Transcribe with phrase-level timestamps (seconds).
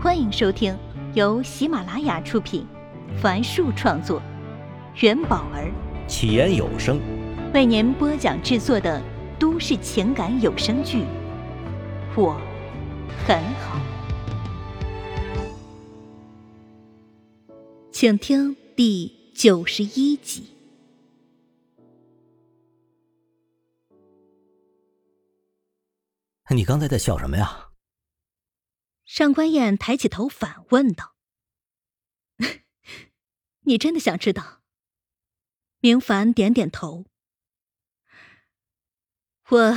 [0.00, 0.78] 欢迎收听
[1.14, 2.64] 由喜马拉雅出品，
[3.20, 4.22] 凡树创作，
[5.00, 5.72] 元宝儿
[6.06, 7.00] 起言有声
[7.52, 9.02] 为您播讲制作的
[9.40, 10.98] 都市情感有声剧
[12.16, 12.40] 《我
[13.26, 13.80] 很好》，
[17.90, 20.44] 请听第九十一集。
[26.50, 27.67] 你刚才在笑什么呀？
[29.08, 31.14] 上官燕抬起头反问道
[33.64, 34.60] ：“你真的想知道？”
[35.80, 37.06] 明凡点点头
[39.48, 39.74] ：“我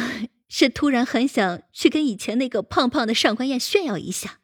[0.49, 4.41] 是突然很想去跟以前那个胖胖的上官燕炫耀一下，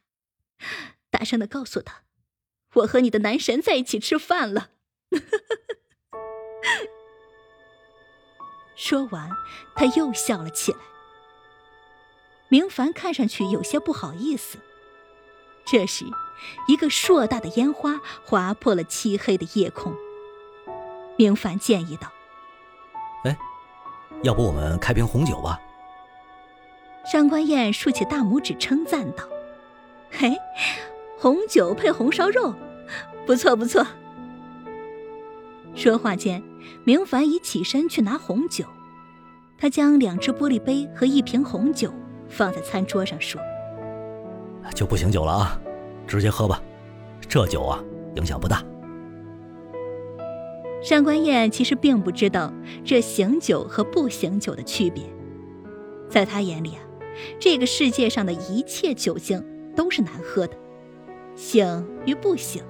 [1.10, 2.04] 大声的告诉他，
[2.76, 4.70] 我和你的男神在一起吃饭了。”
[8.74, 9.30] 说完，
[9.76, 10.78] 他又笑了起来。
[12.48, 14.58] 明凡看上去有些不好意思。
[15.70, 16.06] 这时，
[16.66, 19.94] 一个硕大的烟花划破了漆黑的夜空。
[21.16, 22.10] 明凡建议道
[23.24, 23.36] ：“哎，
[24.22, 25.60] 要不我们开瓶红酒吧？”
[27.04, 29.24] 上官燕竖起大拇指称赞道
[30.10, 30.36] ：“嘿，
[31.18, 32.54] 红酒配红烧肉，
[33.26, 33.86] 不错不错。”
[35.76, 36.42] 说话间，
[36.84, 38.64] 明凡已起身去拿红酒。
[39.58, 41.92] 他将两只玻璃杯和一瓶红酒
[42.28, 43.40] 放在餐桌上，说。
[44.74, 45.60] 就不醒酒了啊，
[46.06, 46.62] 直接喝吧，
[47.28, 47.82] 这酒啊
[48.16, 48.64] 影响不大。
[50.80, 52.52] 上官燕其实并不知道
[52.84, 55.02] 这醒酒和不醒酒的区别，
[56.08, 56.80] 在他眼里啊，
[57.40, 59.44] 这个世界上的一切酒精
[59.74, 60.56] 都是难喝的，
[61.34, 62.62] 醒与不醒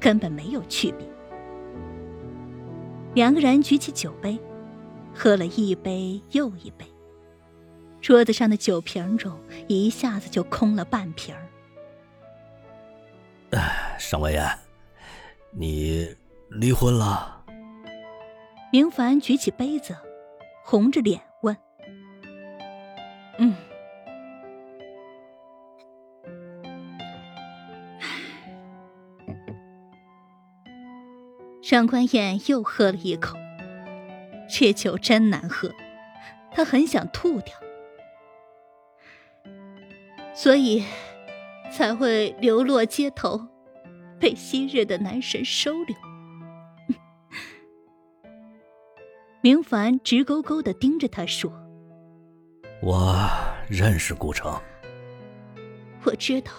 [0.00, 1.06] 根本没有区别。
[3.14, 4.36] 两个人举起酒杯，
[5.14, 6.84] 喝了一杯又一杯。
[8.00, 11.46] 桌子上的酒瓶中一下子就空了半瓶儿。
[13.50, 14.48] 哎，上官燕，
[15.52, 16.16] 你
[16.48, 17.44] 离婚了？
[18.72, 19.96] 明凡举起杯子，
[20.64, 21.56] 红着脸问
[23.38, 23.54] ：“嗯。”
[31.60, 33.36] 上官燕又喝了一口，
[34.48, 35.70] 这酒真难喝，
[36.52, 37.54] 她很想吐掉。
[40.42, 40.82] 所以，
[41.70, 43.46] 才会流落街头，
[44.18, 45.94] 被昔日的男神收留。
[49.42, 51.52] 明凡直勾勾的盯着他说
[52.80, 53.28] ：“我
[53.68, 54.58] 认识顾城，
[56.04, 56.50] 我知道。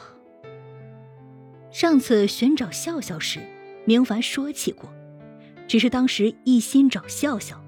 [1.72, 3.40] 上次寻找笑笑时，
[3.86, 4.94] 明凡说起过，
[5.68, 7.60] 只是当时一心找笑笑，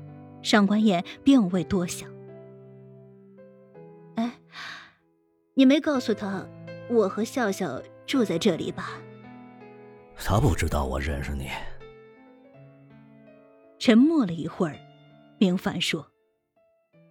[0.44, 2.08] 上官燕并未多想。”
[5.56, 6.44] 你没告诉他，
[6.90, 8.94] 我和笑笑住在这里吧？
[10.16, 11.50] 他不知道我认识你。
[13.78, 14.78] 沉默了一会儿，
[15.38, 16.08] 明凡说：“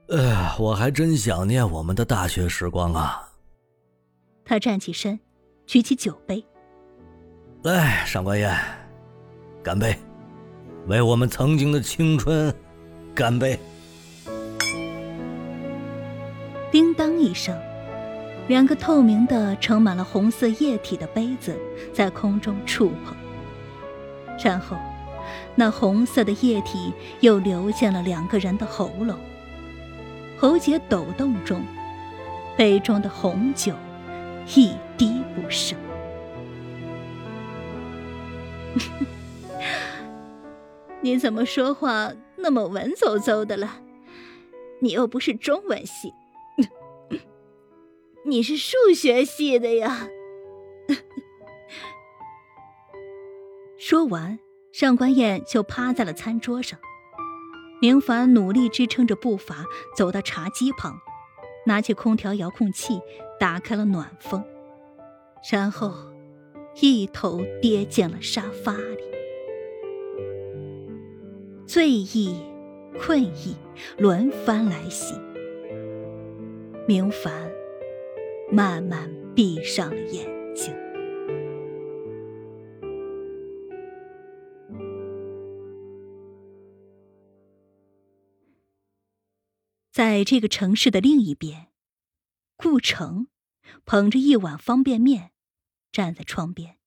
[0.09, 3.29] 呃，我还真想念我们的大学时光啊。”
[4.45, 5.21] 他站起身，
[5.67, 6.45] 举起酒杯
[7.63, 8.57] ：“来，上官燕，
[9.63, 9.97] 干杯，
[10.89, 12.53] 为我们曾经的青春，
[13.15, 13.57] 干杯！”
[16.73, 17.57] 叮当一声。
[18.49, 21.57] 两个透明的、盛满了红色液体的杯子
[21.93, 23.15] 在空中触碰，
[24.45, 24.77] 然后，
[25.55, 29.17] 那红色的液体又流进了两个人的喉咙。
[30.37, 31.63] 喉结抖动中，
[32.57, 33.73] 杯中的红酒
[34.55, 35.79] 一滴不剩。
[41.01, 43.77] 你怎么说话那么文绉绉的了？
[44.81, 46.13] 你又不是中文系。
[48.25, 50.09] 你是数学系的呀！
[53.77, 54.38] 说完，
[54.71, 56.78] 上官燕就趴在了餐桌上。
[57.81, 59.66] 明凡努力支撑着步伐
[59.97, 61.00] 走到茶几旁，
[61.66, 63.00] 拿起空调遥控器
[63.41, 64.44] 打开了暖风，
[65.50, 65.93] 然后
[66.81, 69.02] 一头跌进了沙发里。
[71.67, 72.37] 醉意、
[73.00, 73.56] 困意
[73.99, 75.17] 轮番来袭，
[76.87, 77.51] 明凡。
[78.54, 80.70] 慢慢闭上了眼睛。
[89.90, 91.72] 在这个城市的另一边，
[92.56, 93.28] 顾城
[93.87, 95.32] 捧着一碗方便面，
[95.90, 96.78] 站在窗边，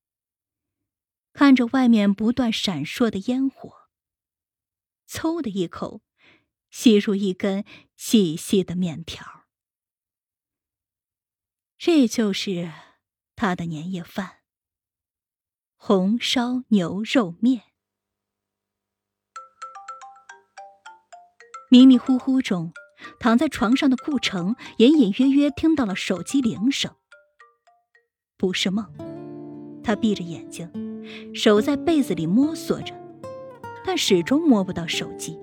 [1.34, 3.90] 看着外面不断闪烁的烟火，
[5.10, 6.02] 嗖的一口
[6.70, 7.66] 吸入一根
[7.96, 9.35] 细细的面条。
[11.88, 12.72] 这就是
[13.36, 14.38] 他的年夜饭——
[15.78, 17.62] 红烧牛肉面。
[21.70, 22.74] 迷迷糊糊中，
[23.20, 26.92] 躺在床上的顾城隐隐约约听到了手机铃声。
[28.36, 28.92] 不是梦，
[29.84, 30.68] 他闭着眼睛，
[31.36, 32.96] 手在被子里摸索着，
[33.86, 35.38] 但始终摸不到手机，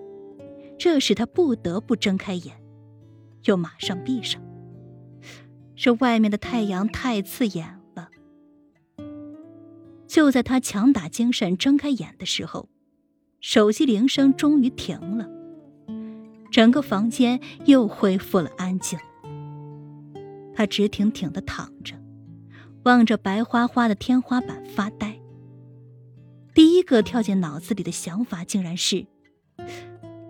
[0.77, 2.61] 这使他不得不睁开眼，
[3.45, 4.42] 又马上闭上。
[5.85, 8.09] 是外面的太阳太刺眼了。
[10.07, 12.69] 就在他强打精神睁开眼的时候，
[13.41, 15.29] 手机铃声终于停了，
[16.53, 18.97] 整个房间又恢复了安静。
[20.55, 22.01] 他直挺挺的躺着。
[22.85, 25.21] 望着白花花的天花板发呆。
[26.55, 29.07] 第一个跳进脑子里的想法竟然是：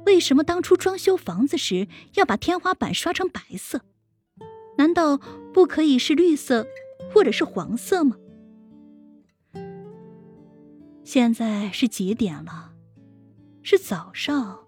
[0.07, 3.83] 为什么当初装修房子时要把天花板刷成白色？
[4.83, 5.17] 难道
[5.55, 6.67] 不可以是绿色，
[7.15, 8.17] 或者是黄色吗？
[11.05, 12.73] 现在是几点了？
[13.63, 14.59] 是早上，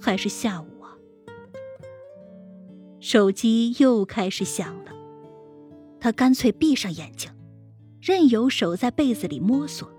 [0.00, 0.96] 还是下午啊？
[2.98, 4.92] 手机又开始响了。
[6.00, 7.30] 他干脆闭上眼睛，
[8.00, 9.92] 任由手在被子里摸索。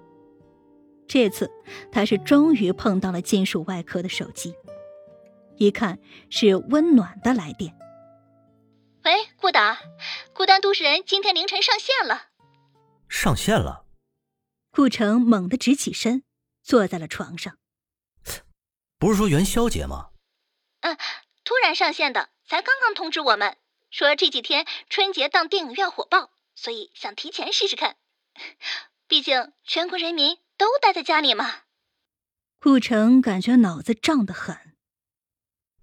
[1.05, 1.51] 这次
[1.91, 4.55] 他是终于碰到了金属外壳的手机，
[5.57, 7.77] 一看是温暖的来电。
[9.07, 9.77] 喂，顾导，
[10.33, 12.27] 孤单都市人今天凌晨上线了。
[13.07, 13.85] 上线了。
[14.69, 16.25] 顾城猛地直起身，
[16.61, 17.57] 坐在了床上。
[18.99, 20.09] 不是说元宵节吗？
[20.81, 20.97] 嗯，
[21.45, 23.55] 突然上线的，才刚刚通知我们。
[23.91, 27.95] 说这几天春节档电影院火爆，所以想提前试试看。
[29.07, 31.61] 毕竟全国人民都待在家里嘛。
[32.59, 34.75] 顾城感觉脑子胀得很。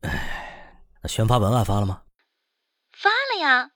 [0.02, 2.02] 哎，那宣发文案发了吗？
[3.04, 3.72] 发了呀。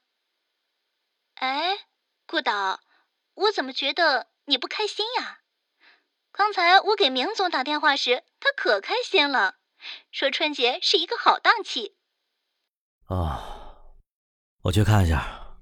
[1.35, 1.85] 哎，
[2.25, 2.81] 顾导，
[3.35, 5.41] 我怎么觉得你不开心呀？
[6.31, 9.59] 刚才我给明总打电话时，他可开心了，
[10.09, 11.95] 说春节是一个好档期。
[13.05, 13.57] 哦。
[14.63, 15.59] 我去看一下，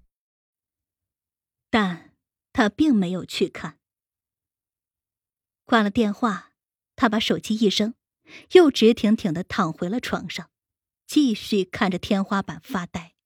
[1.70, 2.16] 但
[2.54, 3.80] 他并没有去看。
[5.66, 6.54] 挂了电话，
[6.96, 7.94] 他把手机一扔，
[8.54, 10.50] 又直挺挺的躺回了床上，
[11.06, 13.17] 继续看着天花板发呆。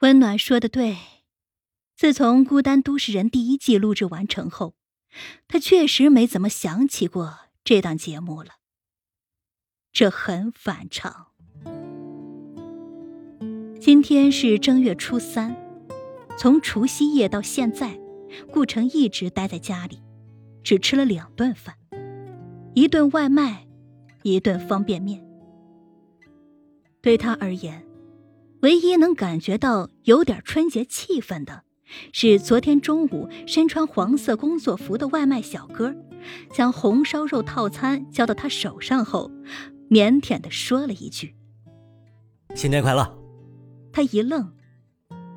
[0.00, 0.98] 温暖说的对，
[1.96, 4.74] 自从《孤单都市人》第一季录制完成后，
[5.48, 8.56] 他确实没怎么想起过这档节目了。
[9.92, 11.28] 这很反常。
[13.80, 15.56] 今天是正月初三，
[16.38, 17.98] 从除夕夜到现在，
[18.52, 20.02] 顾城一直待在家里，
[20.62, 21.74] 只吃了两顿饭，
[22.74, 23.66] 一顿外卖，
[24.24, 25.26] 一顿方便面。
[27.00, 27.85] 对他而言，
[28.62, 31.62] 唯一能感觉到有点春节气氛的，
[32.12, 35.94] 是昨天中午身穿黄色工作服的外卖小哥，
[36.52, 39.30] 将红烧肉套餐交到他手上后，
[39.90, 41.34] 腼腆的说了一句
[42.56, 43.18] ：“新年快乐。”
[43.92, 44.52] 他一愣，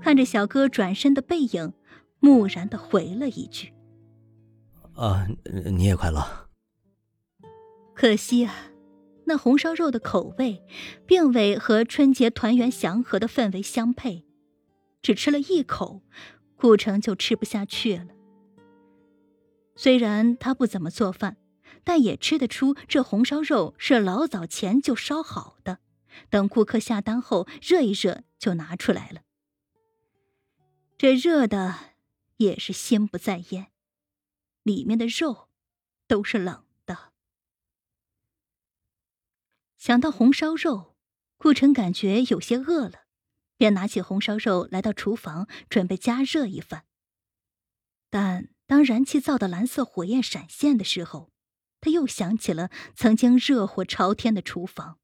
[0.02, 1.74] 看着小哥转身的背影，
[2.20, 3.74] 木然的回了一句
[4.96, 5.28] ：“啊，
[5.72, 6.26] 你也快乐。”
[7.94, 8.54] 可惜啊，
[9.30, 10.66] 那红烧肉的口味，
[11.06, 14.26] 并未和春节团圆祥和的氛围相配，
[15.04, 16.02] 只吃了一口，
[16.56, 18.08] 顾城就吃不下去了。
[19.76, 21.38] 虽然他不怎么做饭，
[21.84, 25.78] 但也吃得出这红烧肉是老早前就烧好的。
[26.32, 29.22] 等顾客下单后，热一热就拿出来了。
[30.98, 31.76] 这热的
[32.38, 33.68] 也是心不在焉，
[34.64, 35.50] 里面的肉
[36.08, 37.12] 都是冷的。
[39.80, 40.98] 想到红烧肉，
[41.38, 43.06] 顾城感觉有些饿了，
[43.56, 46.84] 便拿起红烧肉来到厨房准备加热一番。
[48.10, 51.32] 但当燃气灶的蓝色火焰闪现的时候，
[51.80, 55.00] 他又想起了曾经热火朝天的厨房。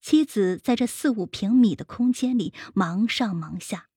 [0.00, 3.90] 妻子在这四五平米的空间里忙上忙下，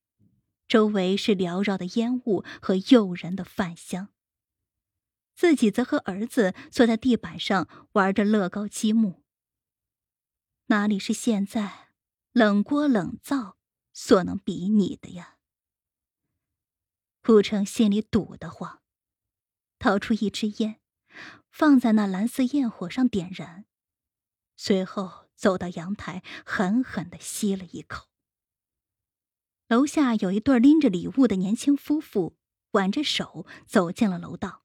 [0.67, 4.09] 周围是缭绕的烟雾和诱人的饭香。
[5.33, 9.22] 自己则和儿子坐在地板上玩着乐高积木。
[10.67, 11.89] 哪里是现在
[12.31, 13.57] 冷锅冷灶
[13.91, 15.37] 所能比拟的呀？
[17.21, 18.81] 顾城心里堵得慌，
[19.79, 20.79] 掏出一支烟，
[21.51, 23.65] 放在那蓝色焰火上点燃，
[24.55, 25.23] 随后。
[25.35, 28.07] 走到阳台，狠狠的吸了一口。
[29.67, 32.37] 楼下有一对拎着礼物的年轻夫妇，
[32.71, 34.63] 挽着手走进了楼道。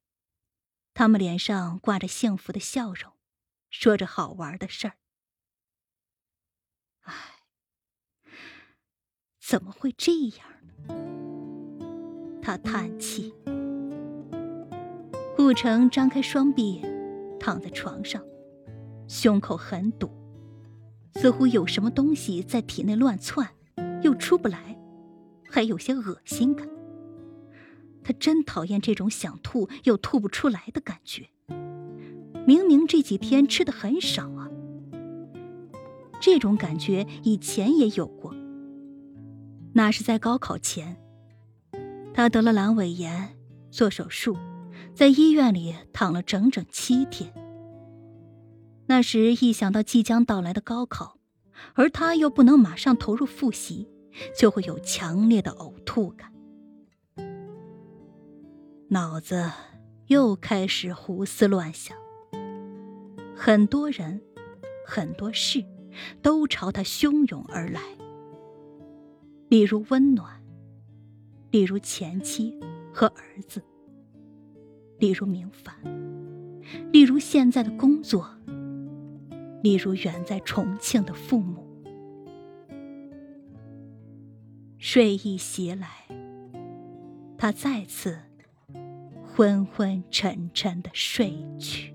[0.95, 3.14] 他们脸上挂着幸福的笑容，
[3.71, 4.99] 说着好玩的事儿。
[7.09, 7.15] 唉，
[9.41, 10.47] 怎么会这样
[10.87, 10.95] 呢？
[12.43, 13.35] 他叹气。
[15.35, 16.83] 顾城张开双臂，
[17.41, 18.23] 躺在床上，
[19.09, 20.11] 胸口很堵，
[21.15, 23.49] 似乎有什么东西在体内乱窜，
[24.03, 24.79] 又出不来，
[25.49, 26.69] 还有些恶心感。
[28.03, 31.29] 他真讨厌这种想吐又吐不出来的感觉。
[32.47, 34.29] 明明这几天吃的很少，
[36.20, 38.34] 这种感觉以前也有过。
[39.75, 40.96] 那是在高考前，
[42.12, 43.37] 他得了阑尾炎，
[43.70, 44.37] 做手术，
[44.94, 47.32] 在医院里躺了整整七天。
[48.87, 51.18] 那时一想到即将到来的高考，
[51.75, 53.88] 而他又不能马上投入复习，
[54.37, 56.32] 就会有强烈的呕吐感。
[58.88, 59.50] 脑子
[60.06, 61.96] 又开始胡思乱想，
[63.37, 64.22] 很多人、
[64.87, 65.62] 很多事
[66.23, 67.81] 都朝他汹涌而来，
[69.49, 70.43] 例如温暖，
[71.50, 72.59] 例如前妻
[72.93, 73.62] 和儿子，
[74.99, 75.75] 例如明凡，
[76.93, 78.28] 例如现在的工作，
[79.62, 81.67] 例如远在重庆的父母。
[84.78, 85.88] 睡意袭来，
[87.37, 88.19] 他再次。
[89.35, 91.95] 昏昏沉沉的睡去。